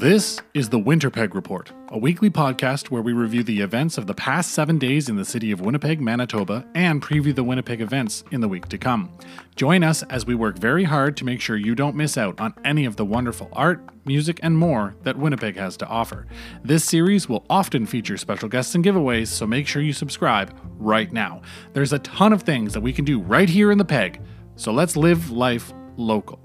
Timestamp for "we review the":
3.00-3.60